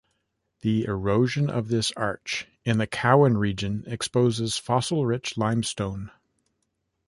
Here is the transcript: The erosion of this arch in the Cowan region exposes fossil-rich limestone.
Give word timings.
The 0.61 0.85
erosion 0.85 1.47
of 1.47 1.67
this 1.67 1.91
arch 1.95 2.47
in 2.65 2.79
the 2.79 2.87
Cowan 2.87 3.37
region 3.37 3.83
exposes 3.85 4.57
fossil-rich 4.57 5.37
limestone. 5.37 6.09